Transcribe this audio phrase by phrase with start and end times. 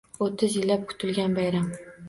[0.27, 1.71] Oʻttiz yillab kutilgan bayram